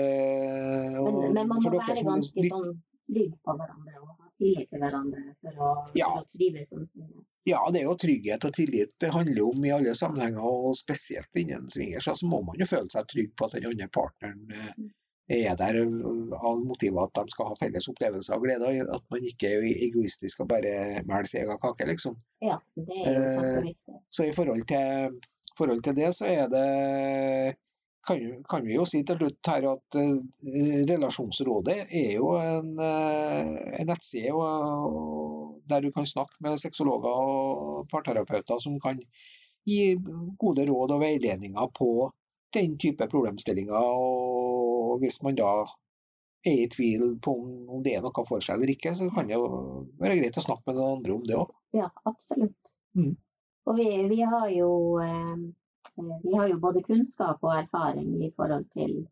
[1.01, 2.53] og men, men, man må være ganske litt...
[2.53, 2.77] sånn
[3.07, 6.11] trygg på hverandre og ha tillit til hverandre for å, ja.
[6.11, 7.39] for å trives som swingers?
[7.49, 11.41] Ja, det er jo trygghet og tillit det handler om i alle sammenhenger, og spesielt
[11.41, 12.09] innen swingers.
[12.11, 14.91] Så må man jo føle seg trygg på at den andre partneren eh, mm.
[15.27, 18.73] Er der av motivet at de skal ha felles opplevelser og glede.
[18.95, 22.19] At man ikke er egoistisk og bare velger sin egen kake, liksom.
[22.45, 24.01] Ja, det er jo kjempeviktig.
[24.09, 25.17] Så i forhold til,
[25.59, 26.67] forhold til det, så er det
[28.07, 30.19] kan, kan, vi jo si til slutt her at uh,
[30.91, 37.89] Relasjonsrådet er jo en, uh, en nettside og, der du kan snakke med sexologer og
[37.91, 39.03] parterapeuter som kan
[39.67, 39.97] gi
[40.39, 41.91] gode råd og veiledninger på
[42.55, 43.75] den type problemstillinger.
[43.75, 44.36] Og
[45.03, 45.51] hvis man da
[46.47, 49.39] er i tvil på om, det er noe for seg eller ikke, så kan det
[49.39, 49.47] jo
[50.01, 51.55] være greit å snakke med noen andre om det òg.
[51.77, 52.77] Ja, absolutt.
[52.99, 53.15] Mm.
[53.67, 54.71] Og vi, vi, har jo
[55.99, 59.07] Eh, vi har jo både kunnskap og erfaring i forhold til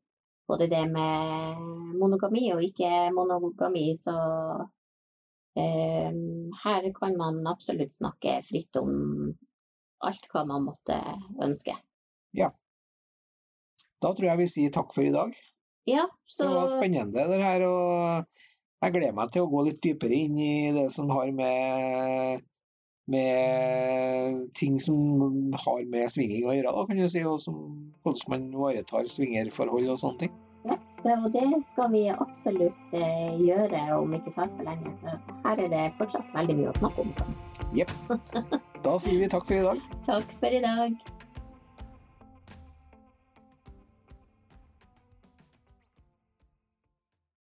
[0.48, 1.60] både det med
[2.00, 4.16] monogami og ikke monogami, så
[5.56, 6.12] eh,
[6.64, 8.90] her kan man absolutt snakke fritt om
[10.04, 10.98] alt hva man måtte
[11.40, 11.78] ønske.
[12.36, 12.52] Ja.
[14.04, 15.32] Da tror jeg vi sier takk for i dag.
[15.90, 16.48] Ja, så...
[16.48, 17.66] Det var spennende det her.
[17.68, 18.24] og
[18.84, 22.44] jeg gleder meg til å gå litt dypere inn i det som har med
[23.06, 27.58] med ting som har med svinging å gjøre, da, kan du si, og som,
[28.00, 30.38] hvordan man ivaretar svingerforhold og sånne ting.
[30.64, 34.94] Ja, det, og det skal vi absolutt eh, gjøre om ikke så altfor lenge.
[35.02, 37.12] For her er det fortsatt veldig mye å snakke om.
[37.76, 37.92] Jepp.
[38.86, 39.84] Da sier vi takk for i dag.
[40.08, 40.96] takk for i dag.